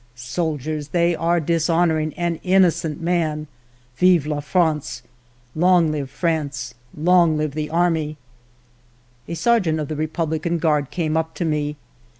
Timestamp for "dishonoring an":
1.39-2.37